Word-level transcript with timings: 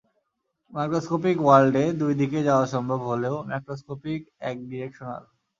Microscopic 0.73 1.37
ওয়ার্ল্ডে 1.41 1.83
দুই 2.01 2.13
দিকেই 2.19 2.47
যাওয়া 2.49 2.65
সম্ভব 2.73 2.99
হলেও 3.09 3.35
ম্যাক্রোস্কপিক 3.49 4.19
এক 4.49 4.55
ডিরেকশনাল। 4.69 5.23